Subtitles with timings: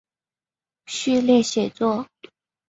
[0.87, 2.07] 序列写作。